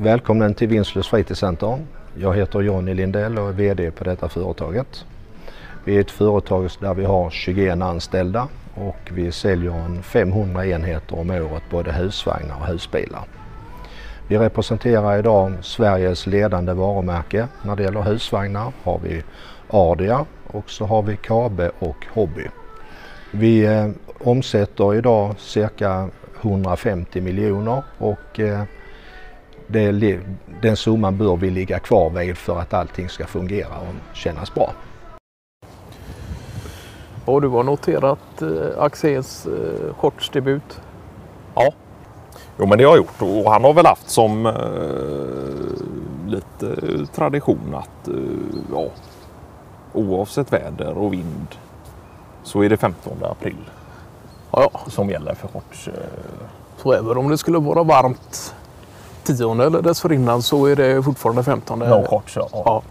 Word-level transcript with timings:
Välkommen 0.00 0.54
till 0.54 0.68
Vinslös 0.68 1.08
fritidscenter. 1.08 1.78
Jag 2.14 2.36
heter 2.36 2.60
Jonny 2.60 2.94
Lindell 2.94 3.38
och 3.38 3.48
är 3.48 3.52
VD 3.52 3.90
på 3.90 4.04
detta 4.04 4.28
företaget. 4.28 5.04
Vi 5.84 5.96
är 5.96 6.00
ett 6.00 6.10
företag 6.10 6.70
där 6.80 6.94
vi 6.94 7.04
har 7.04 7.30
21 7.30 7.82
anställda 7.82 8.48
och 8.74 9.10
vi 9.10 9.32
säljer 9.32 9.72
en 9.72 10.02
500 10.02 10.66
enheter 10.66 11.18
om 11.18 11.30
året 11.30 11.62
både 11.70 11.92
husvagnar 11.92 12.56
och 12.60 12.66
husbilar. 12.66 13.24
Vi 14.28 14.38
representerar 14.38 15.18
idag 15.18 15.52
Sveriges 15.62 16.26
ledande 16.26 16.72
varumärke. 16.72 17.48
När 17.62 17.76
det 17.76 17.82
gäller 17.82 18.02
husvagnar 18.02 18.72
har 18.82 19.00
vi 19.04 19.22
Ardia 19.70 20.24
och 20.46 20.70
så 20.70 20.84
har 20.84 21.02
vi 21.02 21.16
Kabe 21.16 21.70
och 21.78 22.06
Hobby. 22.12 22.46
Vi 23.30 23.66
eh, 23.66 23.88
omsätter 24.18 24.94
idag 24.94 25.34
cirka 25.38 26.08
150 26.42 27.20
miljoner 27.20 27.82
och 27.98 28.40
eh, 28.40 28.62
det, 29.68 30.20
den 30.62 30.76
summan 30.76 31.16
bör 31.18 31.36
vi 31.36 31.50
ligga 31.50 31.78
kvar 31.78 32.10
vid 32.10 32.36
för 32.38 32.58
att 32.60 32.74
allting 32.74 33.08
ska 33.08 33.26
fungera 33.26 33.78
och 33.78 34.16
kännas 34.16 34.54
bra. 34.54 34.72
Och 37.24 37.42
du 37.42 37.48
har 37.48 37.62
noterat 37.62 38.42
eh, 38.42 38.82
Axéns 38.82 39.46
eh, 39.46 39.94
shortsdebut? 39.94 40.80
Ja, 41.54 41.72
jo 42.58 42.66
men 42.66 42.78
det 42.78 42.84
har 42.84 42.90
jag 42.90 42.96
gjort 42.96 43.22
och 43.44 43.50
han 43.52 43.64
har 43.64 43.72
väl 43.74 43.86
haft 43.86 44.10
som 44.10 44.46
eh, 44.46 44.52
lite 46.26 47.06
tradition 47.14 47.74
att 47.74 48.08
eh, 48.08 48.14
ja, 48.72 48.86
oavsett 49.92 50.52
väder 50.52 50.98
och 50.98 51.12
vind 51.12 51.46
så 52.42 52.62
är 52.62 52.68
det 52.68 52.76
15 52.76 53.12
april 53.22 53.70
Ja, 54.50 54.70
ja. 54.72 54.80
som 54.90 55.10
gäller 55.10 55.34
för 55.34 55.48
shorts. 55.48 55.88
Eh, 55.88 55.94
Så 56.76 56.92
även 56.92 57.16
om 57.16 57.28
det 57.28 57.38
skulle 57.38 57.58
vara 57.58 57.82
varmt 57.82 58.54
tionde 59.36 59.66
eller 59.66 59.82
dessförinnan 59.82 60.42
så 60.42 60.66
är 60.66 60.76
det 60.76 61.02
fortfarande 61.02 61.42
15. 61.42 61.78
no 61.78 62.06
shorts. 62.08 62.36
Ja. 62.36 62.48
Ja, 62.52 62.82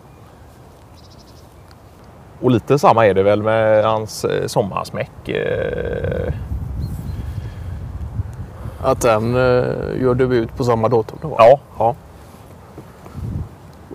Och 2.42 2.52
lite 2.52 2.80
samma 2.80 3.06
är 3.08 3.14
det 3.14 3.24
väl 3.24 3.44
med 3.44 3.84
hans 3.84 4.26
eh, 4.26 4.48
sommarsmäck. 4.48 5.30
Eh, 5.30 6.34
att 8.82 9.02
den 9.02 9.36
eh, 9.36 10.02
gör 10.02 10.16
debut 10.16 10.58
på 10.58 10.64
samma 10.64 10.90
datum. 10.90 11.18
Då. 11.22 11.36
ja, 11.38 11.60
ja. 11.80 11.96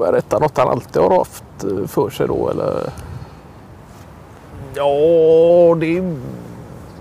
Är 0.06 0.12
detta 0.12 0.38
något 0.38 0.58
han 0.58 0.68
alltid 0.68 1.02
har 1.02 1.18
haft 1.18 1.44
för 1.86 2.10
sig 2.10 2.26
då 2.26 2.50
eller? 2.50 2.92
Ja, 4.74 5.74
det 5.74 5.98
är... 5.98 6.16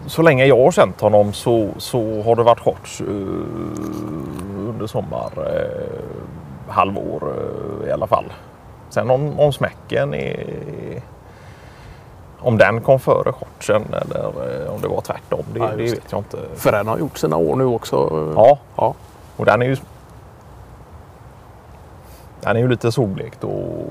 Så 0.07 0.21
länge 0.21 0.45
jag 0.45 0.63
har 0.63 0.71
känt 0.71 1.01
honom 1.01 1.33
så, 1.33 1.69
så 1.77 2.21
har 2.21 2.35
det 2.35 2.43
varit 2.43 2.59
shorts 2.59 3.01
under 4.81 4.87
sommar 4.87 5.31
eh, 5.37 6.73
halvår 6.73 7.33
eh, 7.83 7.89
i 7.89 7.91
alla 7.91 8.07
fall. 8.07 8.25
Sen 8.89 9.09
om, 9.09 9.39
om 9.39 9.53
smäcken 9.53 10.13
är... 10.13 11.01
Om 12.39 12.57
den 12.57 12.81
kom 12.81 12.99
före 12.99 13.33
shortsen 13.33 13.83
eller 13.93 14.25
eh, 14.25 14.73
om 14.73 14.81
det 14.81 14.87
var 14.87 15.01
tvärtom, 15.01 15.43
det, 15.53 15.59
Ja, 15.59 15.67
det 15.67 15.83
vet 15.83 16.11
jag 16.11 16.19
inte. 16.19 16.37
För 16.55 16.71
den 16.71 16.87
har 16.87 16.97
gjort 16.97 17.17
sina 17.17 17.37
år 17.37 17.55
nu 17.55 17.65
också. 17.65 17.95
Ja, 18.35 18.59
ja. 18.75 18.93
och 19.37 19.45
den 19.45 19.61
är 19.61 19.65
ju... 19.65 19.77
Den 22.41 22.55
är 22.55 22.59
ju 22.59 22.67
lite 22.67 22.91
solblekt 22.91 23.43
och 23.43 23.87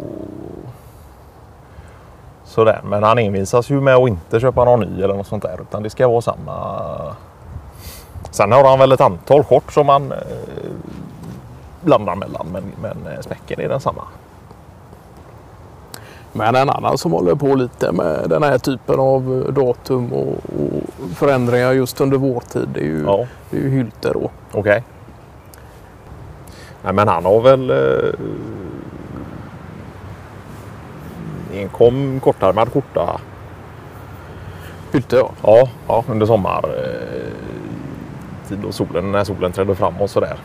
sådär. 2.44 2.80
Men 2.84 3.02
han 3.02 3.18
envisas 3.18 3.70
ju 3.70 3.80
med 3.80 3.94
att 3.94 4.08
inte 4.08 4.40
köpa 4.40 4.64
någon 4.64 4.80
ny 4.80 5.02
eller 5.02 5.14
något 5.14 5.26
sånt 5.26 5.42
där. 5.42 5.60
Utan 5.60 5.82
det 5.82 5.90
ska 5.90 6.08
vara 6.08 6.20
samma. 6.20 6.56
Sen 8.30 8.52
har 8.52 8.64
han 8.64 8.78
väl 8.78 8.92
ett 8.92 9.00
antal 9.00 9.44
shorts 9.44 9.74
som 9.74 9.88
han 9.88 10.12
eh, 10.12 10.18
blandar 11.80 12.14
mellan. 12.14 12.46
Men, 12.52 12.64
men 12.82 13.12
eh, 13.14 13.20
smäcken 13.20 13.60
är 13.60 13.68
densamma. 13.68 14.02
Men 16.32 16.54
en 16.54 16.70
annan 16.70 16.98
som 16.98 17.12
håller 17.12 17.34
på 17.34 17.54
lite 17.54 17.92
med 17.92 18.26
den 18.30 18.42
här 18.42 18.58
typen 18.58 19.00
av 19.00 19.44
eh, 19.48 19.52
datum 19.54 20.12
och, 20.12 20.28
och 20.34 21.10
förändringar 21.16 21.72
just 21.72 22.00
under 22.00 22.16
vårtid 22.16 22.68
det 22.74 22.80
är 22.80 22.84
ju, 22.84 23.04
Ja, 23.04 23.26
det 23.50 23.56
är 23.56 23.60
ju 23.60 23.70
Hylte 23.70 24.12
då. 24.12 24.30
okej. 24.52 24.84
Nej 26.82 26.92
men 26.92 27.08
han 27.08 27.24
har 27.24 27.40
väl 27.40 27.70
eh, 27.70 28.12
enkom 31.60 32.20
kortärmad 32.20 32.72
skjorta 32.72 33.20
Hylte 34.92 35.16
ja. 35.16 35.30
Ja, 35.42 35.68
ja 35.88 36.04
under 36.08 36.26
sommar 36.26 36.64
eh, 36.64 37.39
tid 38.50 38.64
och 38.64 38.74
solen, 38.74 39.12
när 39.12 39.24
solen 39.24 39.52
trädde 39.52 39.74
fram 39.74 39.94
och 40.00 40.10
sådär. 40.10 40.36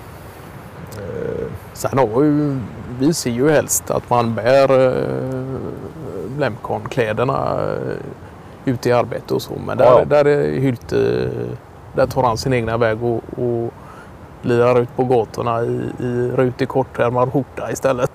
Eh, 0.97 1.45
Sen 1.73 1.97
har 1.97 2.23
ju, 2.23 2.59
vi 2.99 3.13
ser 3.13 3.31
ju 3.31 3.49
helst 3.49 3.91
att 3.91 4.09
man 4.09 4.35
bär 4.35 4.71
eh, 4.87 5.59
Lemcon-kläderna 6.39 7.59
eh, 7.71 8.71
ute 8.73 8.89
i 8.89 8.91
arbete 8.91 9.33
och 9.33 9.41
så. 9.41 9.53
Men 9.67 9.77
där, 9.77 9.85
Ja, 9.85 9.99
ja. 9.99 10.05
där 10.05 10.25
är 10.27 10.59
Hylte, 10.59 11.29
där 11.95 12.07
tar 12.07 12.23
han 12.23 12.37
sin 12.37 12.53
egna 12.53 12.77
väg 12.77 13.03
och, 13.03 13.21
och 13.37 13.73
lirar 14.41 14.79
ut 14.79 14.95
på 14.95 15.03
gatorna 15.03 15.63
i, 15.63 15.81
i 15.99 16.31
rutig 16.35 16.67
kortärmad 16.67 17.33
skjorta 17.33 17.71
istället. 17.71 18.11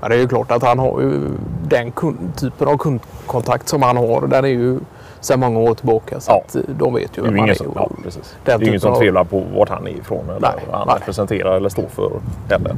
Men 0.00 0.10
det 0.10 0.16
är 0.16 0.20
ju 0.20 0.28
klart 0.28 0.50
att 0.50 0.62
han 0.62 0.78
har 0.78 1.00
ju 1.00 1.20
den 1.68 1.92
kund, 1.92 2.18
typen 2.36 2.68
av 2.68 2.76
kundkontakt 2.78 3.68
som 3.68 3.82
han 3.82 3.96
har. 3.96 4.26
Den 4.26 4.44
är 4.44 4.48
ju 4.48 4.78
sedan 5.22 5.40
många 5.40 5.58
år 5.60 5.74
tillbaka. 5.74 6.20
Så 6.20 6.32
Ja. 6.32 6.60
eh, 6.60 6.64
de 6.78 6.94
vet 6.94 7.18
ju 7.18 7.22
vem 7.22 7.32
ju 7.32 7.38
han 7.38 7.48
ingen 7.48 7.50
är. 7.50 7.54
som, 7.54 7.72
ja, 7.74 7.90
precis. 8.04 8.36
det 8.44 8.50
är 8.52 8.56
ingen 8.56 8.66
typen 8.66 8.80
som 8.80 8.92
av- 8.92 8.98
tvivlar 8.98 9.24
på 9.24 9.44
vart 9.56 9.68
han 9.68 9.86
är 9.86 9.90
ifrån 9.90 10.24
eller 10.30 10.40
Nej, 10.40 10.64
vad 10.70 10.78
han 10.78 10.86
nej. 10.88 10.96
representerar 11.00 11.56
eller 11.56 11.68
står 11.68 11.86
för 11.88 12.10
heller. 12.50 12.76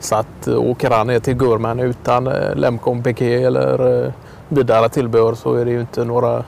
Så 0.00 0.16
att 0.16 0.46
eh, 0.46 0.58
åker 0.58 0.90
han 0.90 1.06
ner 1.06 1.20
till 1.20 1.34
Gurman 1.34 1.80
utan 1.80 2.26
eh, 2.26 2.54
Lemcon 2.54 3.02
piké 3.02 3.42
eller 3.44 4.12
vidare 4.48 4.88
tillbehör 4.88 5.34
så 5.34 5.54
är 5.54 5.64
det 5.64 5.70
ju 5.70 5.80
inte 5.80 6.04
några 6.04 6.44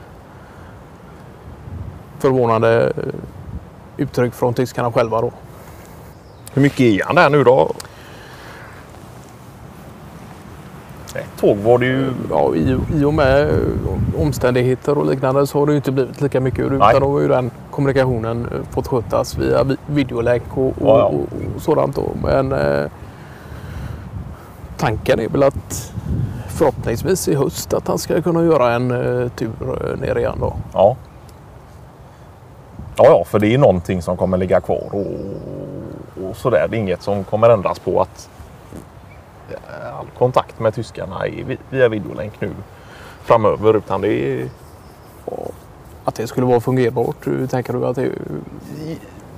förvånande 2.19 2.93
uttryck 3.97 4.33
från 4.33 4.53
tyskarna 4.53 4.91
själva 4.91 5.21
då. 5.21 5.31
Hur 6.53 6.61
mycket 6.61 6.79
är 6.79 7.03
han 7.05 7.15
där 7.15 7.29
nu 7.29 7.43
då? 7.43 7.71
Tåg 11.39 11.57
var 11.57 11.77
det 11.77 11.85
ju. 11.85 12.11
Ja, 12.29 12.55
i, 12.55 12.77
I 12.93 13.03
och 13.03 13.13
med 13.13 13.49
omständigheter 14.17 14.97
och 14.97 15.05
liknande 15.05 15.47
så 15.47 15.59
har 15.59 15.65
det 15.65 15.71
ju 15.71 15.75
inte 15.75 15.91
blivit 15.91 16.21
lika 16.21 16.39
mycket 16.39 16.59
utan 16.65 16.77
Nej. 16.77 16.99
då 16.99 17.11
har 17.11 17.19
ju 17.19 17.27
den 17.27 17.51
kommunikationen 17.71 18.41
eh, 18.51 18.69
fått 18.73 18.87
skötas 18.87 19.37
via 19.37 19.63
vi- 19.63 19.77
videolänk 19.87 20.43
och, 20.57 20.65
och, 20.65 20.73
Ja, 20.79 20.99
ja. 20.99 21.05
och, 21.05 21.15
och 21.55 21.61
sådant. 21.61 21.95
Då. 21.95 22.03
Men 22.23 22.51
eh, 22.51 22.85
tanken 24.77 25.19
är 25.19 25.29
väl 25.29 25.43
att 25.43 25.93
förhoppningsvis 26.47 27.27
i 27.27 27.35
höst 27.35 27.73
att 27.73 27.87
han 27.87 27.97
ska 27.97 28.21
kunna 28.21 28.43
göra 28.43 28.73
en 28.73 28.91
eh, 28.91 29.29
tur 29.29 29.49
eh, 29.61 29.99
ner 30.01 30.17
igen 30.17 30.37
då. 30.39 30.53
Ja. 30.73 30.95
Ja, 32.95 33.05
ja, 33.05 33.23
för 33.25 33.39
det 33.39 33.53
är 33.53 33.57
någonting 33.57 34.01
som 34.01 34.17
kommer 34.17 34.37
ligga 34.37 34.61
kvar 34.61 34.83
och, 34.91 35.05
och 36.29 36.35
sådär. 36.35 36.67
Det 36.69 36.77
är 36.77 36.79
inget 36.79 37.01
som 37.01 37.23
kommer 37.23 37.49
ändras 37.49 37.79
på 37.79 38.01
att 38.01 38.29
all 39.91 40.05
kontakt 40.17 40.59
med 40.59 40.73
tyskarna 40.73 41.21
via 41.69 41.89
videolänk 41.89 42.41
nu 42.41 42.51
framöver. 43.23 43.77
Utan 43.77 44.01
det 44.01 44.13
är 44.13 44.49
Att 46.05 46.15
det 46.15 46.27
skulle 46.27 46.45
vara 46.45 46.59
fungerbart, 46.59 47.27
hur 47.27 47.47
tänker 47.47 47.73
du 47.73 47.85
att 47.85 47.95
det? 47.95 48.09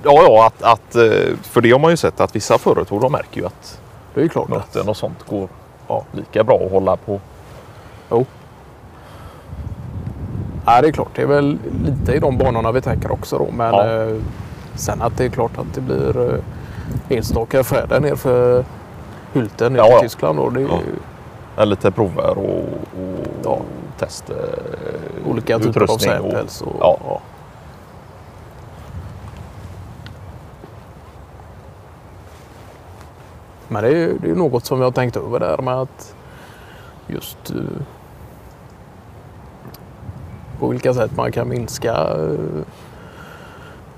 Ja, 0.04 0.22
ja 0.22 0.46
att, 0.46 0.62
att, 0.62 0.94
eh, 0.94 1.36
för 1.42 1.60
det 1.60 1.70
har 1.70 1.78
man 1.78 1.90
ju 1.90 1.96
sett 1.96 2.20
att 2.20 2.36
vissa 2.36 2.58
företag 2.58 3.00
de 3.00 3.12
märker 3.12 3.40
ju 3.40 3.46
att 3.46 3.80
Det 4.14 4.22
är 4.22 4.28
klart 4.28 4.44
att 4.44 4.50
möten 4.50 4.88
och 4.88 4.96
sånt 4.96 5.26
går 5.28 5.48
ja, 5.88 6.04
lika 6.12 6.44
bra 6.44 6.60
att 6.64 6.70
hålla 6.72 6.96
på. 6.96 7.20
Ja, 10.66 10.80
det 10.80 10.88
är 10.88 10.92
klart. 10.92 11.08
Det 11.14 11.22
är 11.22 11.26
väl 11.26 11.58
lite 11.84 12.12
i 12.12 12.18
de 12.18 12.38
banorna 12.38 12.72
vi 12.72 12.80
tänker 12.80 13.12
också 13.12 13.38
då. 13.38 13.48
Men 13.56 13.74
Ja. 13.74 14.02
eh, 14.02 14.16
sen 14.74 15.02
att 15.02 15.16
det 15.16 15.24
är 15.24 15.28
klart 15.28 15.58
att 15.58 15.74
det 15.74 15.80
blir 15.80 16.30
eh, 16.34 17.16
enstaka 17.16 17.64
färder 17.64 18.00
ner 18.00 18.14
för 18.14 18.64
Hylte 19.32 19.68
ner 19.70 19.78
Ja, 19.78 19.84
till 19.84 19.92
ja. 19.94 20.00
Tyskland. 20.00 20.38
Då. 20.38 20.50
Det 20.50 20.60
är 20.60 20.64
Ja. 20.64 20.78
ju 20.86 20.94
Eller 21.56 21.66
lite 21.66 21.90
prover 21.90 22.38
och, 22.38 22.64
och 23.02 23.26
Ja. 23.44 23.58
test. 23.98 24.30
eh, 24.30 25.30
olika 25.30 25.58
typer 25.58 25.80
av 25.80 25.84
utrustning 25.84 26.12
och- 26.20 26.30
samples. 26.32 26.62
Och, 26.62 26.76
Ja. 26.80 26.98
ja. 27.08 27.20
Men 33.68 33.82
det 33.82 33.88
är 33.88 33.94
ju 33.96 34.18
det 34.18 34.30
är 34.30 34.34
något 34.34 34.64
som 34.64 34.78
vi 34.78 34.84
har 34.84 34.90
tänkt 34.92 35.16
över 35.16 35.40
där 35.40 35.58
med 35.62 35.74
att 35.80 36.14
just 37.06 37.50
eh, 37.50 37.56
på 40.58 40.68
vilka 40.68 40.94
sätt 40.94 41.16
man 41.16 41.32
kan 41.32 41.48
minska 41.48 41.92
eh, 41.94 42.62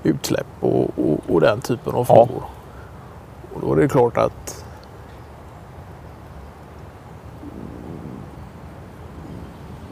utsläpp 0.03 0.47
och, 0.59 0.89
och, 0.99 1.19
och 1.29 1.41
den 1.41 1.61
typen 1.61 1.93
av 1.95 2.05
Ja. 2.09 2.15
frågor. 2.15 2.43
Och 3.53 3.61
då 3.61 3.73
är 3.73 3.77
det 3.81 3.87
klart 3.87 4.17
att 4.17 4.64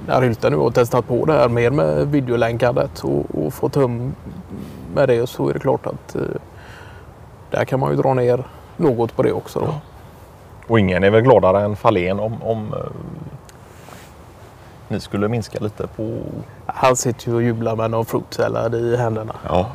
när 0.07 0.21
Hylte 0.21 0.50
nu 0.50 0.57
har 0.57 0.71
testat 0.71 1.07
på 1.07 1.25
det 1.25 1.33
här 1.33 1.50
mer 1.50 1.71
med 1.71 2.07
videolänkandet 2.07 3.03
och, 3.03 3.25
och 3.45 3.53
fått 3.53 3.75
hum 3.75 4.15
med 4.95 5.09
det 5.09 5.27
så 5.29 5.50
är 5.50 5.53
det 5.53 5.59
klart 5.59 5.85
att 5.85 6.15
eh, 6.15 6.21
där 7.51 7.65
kan 7.65 7.79
man 7.79 7.91
ju 7.91 7.97
dra 8.01 8.13
ner 8.13 8.44
något 8.77 9.15
på 9.15 9.23
det 9.23 9.31
också. 9.31 9.59
Då. 9.59 9.73
Och 10.67 10.79
ingen 10.79 11.03
är 11.03 11.09
väl 11.09 11.21
gladare 11.21 11.61
än 11.61 11.75
Fahlén 11.75 12.19
om, 12.19 12.44
om 12.44 12.73
eh, 12.73 12.91
ni 14.88 15.00
skulle 15.00 15.27
minska 15.27 15.59
lite 15.59 15.88
på... 15.88 16.17
Han 16.65 16.95
sitter 16.95 17.27
ju 17.29 17.35
och 17.35 17.44
jublar 17.44 17.75
med 17.75 17.91
någon 17.91 18.05
fruit 18.05 18.33
salad 18.33 18.75
i 18.75 18.95
händerna. 18.95 19.35
Ja. 19.47 19.67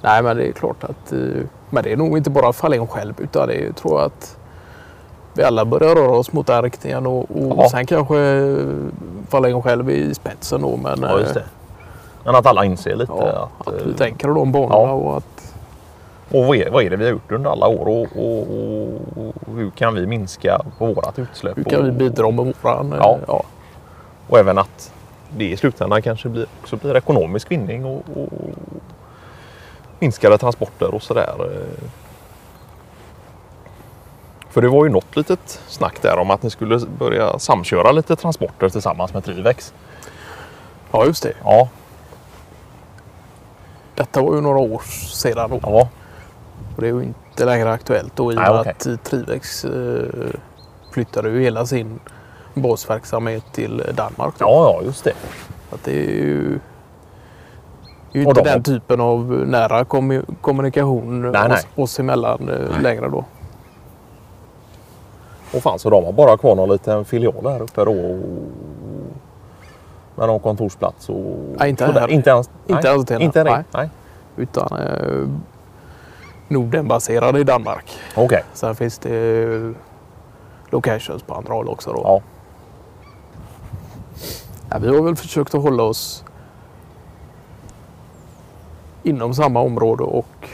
Nej, 0.00 0.22
men 0.22 0.36
det 0.36 0.48
är 0.48 0.52
klart 0.52 0.84
att... 0.84 1.12
eh, 1.12 1.18
Men 1.70 1.84
det 1.84 1.92
är 1.92 1.96
nog 1.96 2.16
inte 2.16 2.30
bara 2.30 2.52
Fahlén 2.52 2.86
själv 2.86 3.14
utan 3.18 3.48
det 3.48 3.54
är, 3.54 3.72
tror 3.72 3.98
jag 4.00 4.06
att 4.06 4.36
vi 5.34 5.42
alla 5.42 5.64
börjar 5.64 5.94
röra 5.94 6.10
oss 6.16 6.32
mot 6.32 6.46
den 6.46 6.62
riktningen 6.62 7.06
och, 7.06 7.18
och 7.18 7.54
Ja. 7.58 7.68
sen 7.70 7.86
kanske 7.86 8.18
eh, 8.18 8.56
Fahlén 9.28 9.62
själv 9.62 9.90
i 9.90 10.14
spetsen 10.14 10.62
då. 10.62 10.76
Men, 10.76 10.98
ja, 11.02 11.18
just 11.18 11.30
eh, 11.36 11.42
det. 11.42 11.44
Men 12.24 12.34
att 12.34 12.46
alla 12.46 12.64
inser 12.64 12.96
lite 12.96 13.12
Ja, 13.16 13.48
att... 13.58 13.68
att 13.68 13.80
eh, 13.80 13.86
vi 13.86 13.94
tänker 13.94 14.28
de 14.28 14.52
banorna 14.52 14.74
ja. 14.74 14.92
och 14.92 15.16
att 15.16 15.54
Och 16.32 16.44
vad 16.46 16.56
är, 16.56 16.70
vad 16.70 16.82
är 16.84 16.90
det 16.90 16.96
vi 16.96 17.04
har 17.04 17.12
gjort 17.12 17.32
under 17.32 17.50
alla 17.50 17.66
år 17.68 17.88
och, 17.88 18.06
och, 18.16 18.46
och, 19.16 19.54
hur 19.56 19.70
kan 19.70 19.94
vi 19.94 20.06
minska 20.06 20.60
vårat 20.78 21.18
utsläpp? 21.18 21.58
hur 21.58 21.64
kan 21.64 21.84
vi 21.84 21.90
bidra 21.90 22.30
med 22.30 22.54
våran... 22.62 22.92
eh, 22.92 22.98
Ja. 23.28 23.42
Och 24.28 24.38
även 24.38 24.58
att 24.58 24.92
det 25.36 25.44
i 25.44 25.56
slutändan 25.56 26.02
kanske 26.02 26.28
blir, 26.28 26.46
också 26.60 26.76
blir 26.76 26.96
ekonomisk 26.96 27.50
vinning 27.50 27.84
och, 27.84 28.02
och 28.16 28.28
minskade 29.98 30.38
transporter 30.38 30.94
och 30.94 31.02
sådär. 31.02 31.34
Eh. 34.52 34.54
För 34.54 34.62
det 34.62 34.68
var 34.68 34.84
ju 34.84 34.90
något 34.90 35.16
litet 35.16 35.60
snack 35.68 36.02
där 36.02 36.18
om 36.18 36.30
att 36.30 36.42
ni 36.42 36.50
skulle 36.50 36.78
börja 36.98 37.38
samköra 37.38 37.92
lite 37.92 38.16
transporter 38.16 38.68
tillsammans 38.68 39.14
med 39.14 39.24
Trivex. 39.24 39.74
ja, 40.92 41.04
just 41.06 41.22
det. 41.22 41.32
Ja, 41.44 41.68
Detta 43.94 44.22
var 44.22 44.34
ju 44.34 44.40
några 44.40 44.58
år 44.58 44.82
sedan 45.12 45.50
då. 45.50 45.58
ja, 45.62 45.88
Och 46.76 46.82
det 46.82 46.88
är 46.88 46.92
ju 46.92 47.02
inte 47.02 47.44
längre 47.44 47.72
aktuellt 47.72 48.16
då 48.16 48.32
i 48.32 48.36
och 48.36 48.40
Nej, 48.40 48.50
med 48.50 48.60
okej. 48.60 48.72
att 48.72 48.86
eh, 48.86 48.96
Trivex 48.96 49.64
eh, 49.64 50.04
flyttade 50.92 51.28
ju 51.30 51.40
hela 51.42 51.66
sin 51.66 52.00
basverksamhet 52.54 53.44
till 53.52 53.82
Danmark. 53.94 54.34
Då. 54.38 54.44
ja, 54.44 54.74
ja 54.80 54.84
just 54.86 55.04
det. 55.04 55.12
Att 55.70 55.84
det 55.84 55.92
är 55.92 56.10
ju, 56.14 56.58
det 58.12 58.18
är 58.18 58.22
ju 58.22 58.28
inte 58.28 58.42
de- 58.42 58.50
den 58.50 58.62
typen 58.62 59.00
av 59.00 59.24
nära 59.46 59.84
kommu- 59.84 60.34
kommunikation 60.40 61.22
Nej, 61.30 61.48
nej. 61.48 61.52
Oss, 61.52 61.66
oss 61.76 62.00
emellan 62.00 62.48
eh, 62.48 62.80
längre 62.80 63.08
då. 63.08 63.24
Och 65.54 65.62
fan 65.62 65.78
så 65.78 65.90
de 65.90 66.04
har 66.04 66.12
bara 66.12 66.36
kvar 66.38 66.54
någon 66.54 66.68
liten 66.68 67.04
filial 67.04 67.46
här 67.46 67.62
uppe 67.62 67.84
då. 67.84 67.92
och- 67.92 68.18
Med 70.14 70.26
någon 70.26 70.40
kontorsplats 70.40 71.08
och... 71.08 71.36
Nej, 71.58 71.70
inte 71.70 71.84
här. 71.86 72.10
Inte 72.10 72.30
ens? 72.30 72.50
Inte 72.66 72.82
nej. 72.82 72.92
ens 72.92 73.04
det, 73.04 73.22
Inte 73.22 73.44
nej. 73.44 73.64
nej. 73.74 73.88
Utan 74.36 74.78
eh, 74.80 75.28
Nordenbaserade 76.48 77.40
i 77.40 77.44
Danmark. 77.44 77.98
Okej. 78.16 78.44
Sen 78.52 78.74
finns 78.74 78.98
det 78.98 79.74
locations 80.70 81.22
på 81.22 81.34
andra 81.34 81.54
håll 81.54 81.68
också. 81.68 81.92
Då. 81.92 82.00
Ja. 82.04 82.20
Ja, 84.70 84.78
vi 84.78 84.88
har 84.96 85.02
väl 85.02 85.16
försökt 85.16 85.54
att 85.54 85.62
hålla 85.62 85.82
oss 85.82 86.24
inom 89.02 89.34
samma 89.34 89.60
område 89.60 90.02
och 90.02 90.48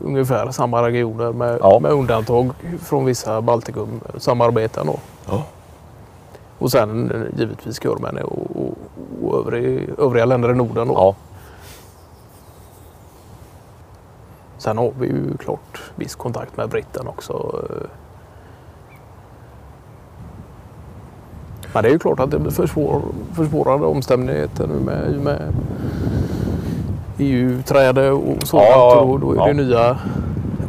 ungefär 0.00 0.50
samma 0.50 0.82
regioner 0.82 1.32
med, 1.32 1.58
Ja. 1.60 1.78
med 1.78 1.92
undantag 1.92 2.50
från 2.80 3.04
vissa 3.04 3.40
Baltikum-samarbeten. 3.40 4.86
Ja. 5.28 5.42
Och 6.58 6.70
sen 6.70 7.12
givetvis 7.36 7.84
Görmännen 7.84 8.24
och, 8.24 8.56
och, 8.56 8.78
och 9.22 9.38
övrig, 9.38 9.88
övriga 9.98 10.24
länder 10.24 10.50
i 10.50 10.54
Norden. 10.54 10.88
Då. 10.88 10.94
Ja. 10.94 11.14
Sen 14.58 14.78
har 14.78 14.92
vi 15.00 15.06
ju 15.06 15.36
klart 15.36 15.80
viss 15.94 16.14
kontakt 16.14 16.56
med 16.56 16.68
Britten 16.68 17.08
också. 17.08 17.64
Men 21.72 21.82
det 21.82 21.88
är 21.88 21.92
ju 21.92 21.98
klart 21.98 22.20
att 22.20 22.30
det 22.30 22.38
blir 22.38 22.50
försvår, 22.50 23.02
försvårade 23.34 23.84
omständigheter 23.86 24.66
nu 24.66 24.74
med, 24.74 25.20
med 25.20 25.52
EU-träde 27.20 28.10
och 28.10 28.36
sådant. 28.46 28.68
Ja, 28.70 29.00
och 29.00 29.20
då, 29.20 29.32
är 29.32 29.36
det 29.36 29.46
Ja. 29.46 29.52
nya 29.52 29.90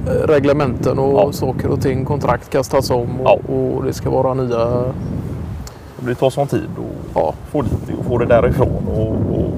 eh, 0.08 0.28
reglementen 0.28 1.00
och 1.00 1.36
saker 1.36 1.68
och 1.68 1.82
ting. 1.82 2.06
Kontrakt 2.06 2.50
kastas 2.50 2.90
om 2.90 3.22
och, 3.22 3.40
och 3.50 3.84
det 3.84 3.94
ska 3.94 4.10
vara 4.10 4.34
nya... 4.34 4.66
Det 6.00 6.06
blir 6.06 6.16
ta 6.16 6.32
sån 6.32 6.48
tid 6.48 6.70
att 6.78 7.16
Ja, 7.16 7.34
få 7.52 7.62
dit 7.62 7.74
det 7.88 7.94
och 7.94 8.06
få 8.06 8.18
det 8.18 8.26
därifrån. 8.26 8.88
Och, 8.88 9.08
och... 9.40 9.52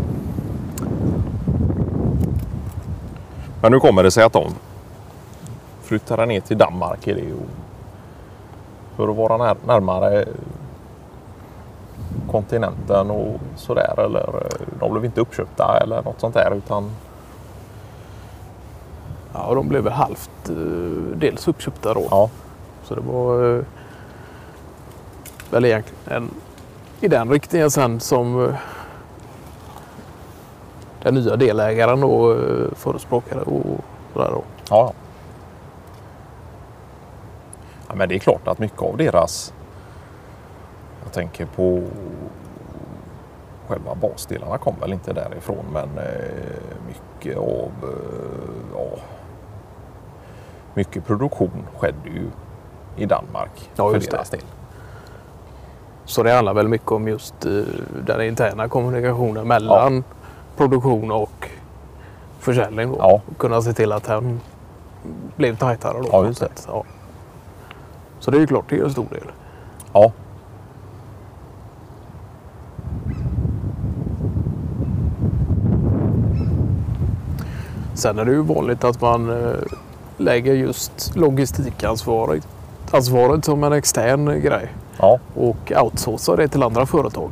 Men 3.62 3.72
nu 3.72 3.80
kommer 3.80 4.04
det 4.04 4.12
sig 4.12 4.24
att 4.24 4.34
de 4.34 4.44
flyttar 5.84 6.26
ner 6.26 6.40
till 6.42 6.58
Danmark. 6.58 7.08
Är 7.08 7.16
det 7.16 7.22
ju 7.22 7.36
för 8.96 9.08
att 9.10 9.16
vara 9.16 9.38
när, 9.38 9.56
närmare 9.68 10.26
kontinenten 12.32 13.12
och 13.12 13.40
sådär. 13.56 14.00
Eller 14.00 14.28
eh, 14.28 14.68
de 14.80 14.92
blev 14.92 15.06
inte 15.06 15.22
uppköpta 15.22 15.80
eller 15.84 16.04
något 16.04 16.20
sånt 16.20 16.34
där. 16.34 16.54
Utan 16.56 16.92
ja, 19.34 19.54
de 19.56 19.68
blev 19.68 19.84
väl 19.84 19.94
halvt 19.94 20.50
eh, 20.50 20.56
dels 21.16 21.48
uppköpta 21.48 21.94
då. 21.94 22.08
ja, 22.12 22.30
Så 22.84 22.96
det 22.96 23.02
var 23.02 23.58
eh, 23.58 23.64
väl 25.52 25.66
egentligen 25.66 26.02
en, 26.06 26.30
i 27.00 27.08
den 27.08 27.32
riktningen 27.32 27.72
sen 27.72 28.00
som 28.00 28.54
den 31.02 31.16
nya 31.16 31.36
delägaren 31.36 32.02
då 32.02 32.38
förespråkade 32.76 33.42
och 33.42 33.64
sådär 34.14 34.32
då. 34.32 34.44
Ja. 34.70 34.94
ja. 37.88 37.96
Men 37.96 38.10
det 38.10 38.16
är 38.16 38.20
klart 38.20 38.48
att 38.48 38.60
mycket 38.60 38.82
av 38.82 38.98
deras... 38.98 39.54
Jag 41.14 41.22
tänker 41.24 41.46
på 41.46 41.82
själva 43.68 43.96
basdelarna 43.96 44.58
kom 44.58 44.76
väl 44.82 44.94
inte 44.94 45.14
därifrån 45.14 45.66
men 45.74 45.98
eh, 45.98 46.86
mycket 46.88 47.38
av... 47.38 47.72
Eh, 47.84 48.74
ja, 48.76 49.00
mycket 50.74 51.06
produktion 51.08 51.52
skedde 51.78 52.10
ju 52.10 52.28
i 52.96 53.06
Danmark 53.06 53.70
Ja, 53.76 53.92
för 53.92 54.00
det. 54.00 54.12
deras 54.12 54.30
del. 54.30 54.42
Så 56.06 56.24
det 56.24 56.32
handlar 56.34 56.54
väl 56.54 56.68
mycket 56.68 56.92
om 56.92 57.08
just 57.08 57.46
eh, 57.46 57.52
den 58.06 58.22
interna 58.22 58.68
kommunikationen 58.68 59.48
mellan 59.48 60.04
produktion 60.58 61.12
och 61.12 61.50
försäljning. 62.40 62.92
Då. 62.92 62.96
Ja. 63.00 63.22
Kunna 63.38 63.62
se 63.62 63.74
till 63.74 63.92
att 63.92 64.04
den 64.04 64.40
blev 65.36 65.56
tajtare. 65.58 65.98
Då, 66.02 66.10
Ja, 66.12 66.26
just 66.26 66.40
sätt. 66.40 66.68
Ja. 66.68 66.84
Så 68.20 68.32
det 68.32 68.38
är 68.38 68.42
ju 68.42 68.48
klart, 68.48 68.66
det 68.70 68.80
är 68.80 68.84
en 68.84 68.92
stor 68.92 69.08
del. 69.12 69.32
Ja, 69.94 70.12
Sen 78.04 78.20
är 78.20 78.26
det 78.26 78.32
ju 78.32 78.42
vanligt 78.42 78.84
att 78.84 79.02
man 79.02 79.30
eh, 79.30 79.56
lägger 80.18 80.54
just 80.54 81.16
logistikansvaret 81.16 82.48
ansvaret 82.92 83.46
som 83.46 83.64
en 83.64 83.74
extern 83.74 84.26
grej 84.42 84.68
ja, 85.00 85.20
och 85.36 85.72
outsourcar 85.84 86.38
det 86.38 86.48
till 86.48 86.64
andra 86.64 86.86
företag. 86.86 87.30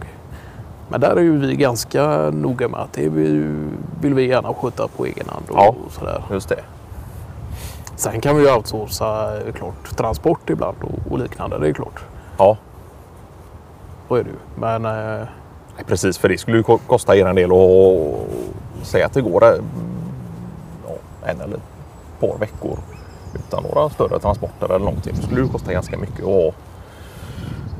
Men 0.89 1.01
där 1.01 1.15
är 1.15 1.21
ju 1.21 1.37
vi 1.37 1.55
ganska 1.55 2.07
noga 2.31 2.67
med 2.67 2.79
att 2.79 2.93
det 2.93 3.09
vill, 3.09 3.55
vi 4.01 4.27
gärna 4.27 4.53
sköta 4.53 4.87
på 4.87 5.05
egen 5.05 5.27
hand. 5.29 5.45
Och, 5.49 5.57
Ja. 5.57 5.75
sådär. 5.99 6.23
just 6.31 6.49
det. 6.49 6.59
Sen 7.95 8.21
kan 8.21 8.35
vi 8.37 8.43
ju 8.43 8.53
outsourca 8.55 9.37
eh, 9.47 9.53
klart, 9.53 9.97
transport 9.97 10.49
ibland 10.49 10.77
och, 10.81 11.11
liknande. 11.19 11.59
Det 11.59 11.67
är 11.67 11.73
klart. 11.73 11.99
Ja, 12.37 12.57
Så 14.07 14.15
är 14.15 14.23
det 14.23 14.29
ju. 14.29 14.35
Men 14.55 14.85
eh, 14.85 15.27
Precis, 15.87 16.17
för 16.17 16.29
det 16.29 16.37
skulle 16.37 16.57
ju 16.57 16.63
ko- 16.63 16.79
kosta 16.87 17.15
er 17.15 17.25
en 17.25 17.35
del 17.35 17.51
att 17.51 18.87
säga 18.87 19.05
att 19.05 19.13
det 19.13 19.21
går 19.21 19.43
en 21.25 21.41
eller 21.41 21.55
ett 21.55 22.19
par 22.19 22.37
veckor 22.37 22.79
utan 23.35 23.63
några 23.63 23.89
större 23.89 24.19
transporter 24.19 24.65
eller 24.65 24.85
någonting. 24.85 25.13
Det 25.15 25.21
skulle 25.21 25.41
ju 25.41 25.47
kosta 25.47 25.73
ganska 25.73 25.97
mycket 25.97 26.19
att 26.19 26.25
ha 26.25 26.51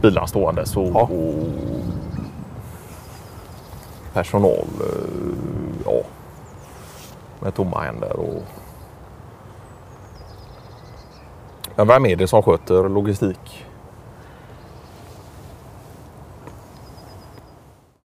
bilarna 0.02 0.28
ståendes 0.28 0.78
och, 0.78 0.88
Ja. 0.94 1.02
och 1.02 1.48
personal 4.14 4.68
eh, 4.80 5.36
ja, 5.86 6.02
med 7.40 7.56
tomma 7.56 7.82
händer. 7.82 8.20
Och... 8.20 8.44
Men 11.76 11.88
vem 11.88 12.06
är 12.06 12.16
det 12.16 12.28
som 12.28 12.44
sköter 12.44 12.90
logistik 12.90 13.66